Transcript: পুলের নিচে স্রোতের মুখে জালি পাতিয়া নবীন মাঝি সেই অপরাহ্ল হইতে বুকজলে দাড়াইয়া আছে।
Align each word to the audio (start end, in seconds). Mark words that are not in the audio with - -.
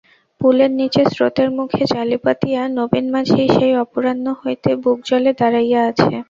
পুলের 0.41 0.71
নিচে 0.79 1.01
স্রোতের 1.11 1.49
মুখে 1.57 1.83
জালি 1.91 2.17
পাতিয়া 2.25 2.61
নবীন 2.77 3.05
মাঝি 3.13 3.41
সেই 3.55 3.73
অপরাহ্ল 3.83 4.25
হইতে 4.41 4.69
বুকজলে 4.83 5.31
দাড়াইয়া 5.39 5.81
আছে। 5.89 6.13